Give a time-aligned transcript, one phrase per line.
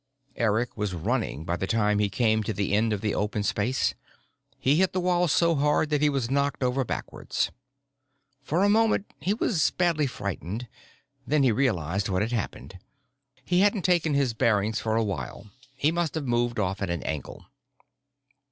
[0.35, 3.93] Eric was running by the time he came to the end of the open space.
[4.57, 7.51] He hit the wall so hard that he was knocked over backwards.
[8.41, 10.67] For a moment, he was badly frightened,
[11.27, 12.79] then he realized what had happened.
[13.45, 17.03] He hadn't taken his bearings for a while: he must have moved off at an
[17.03, 17.45] angle.